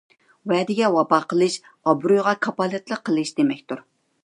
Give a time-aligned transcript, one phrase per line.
[0.51, 1.59] ۋەدىگە ۋاپا قىلىش—
[1.91, 3.87] ئابرۇيغا كاپالەتلىك قىلىش دېمەكتۇر.